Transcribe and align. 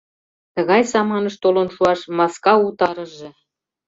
—Тыгай 0.55 0.81
саманыш 0.91 1.35
толын 1.43 1.67
шуаш 1.75 1.99
Маска 2.17 2.53
утарыже!.. 2.67 3.29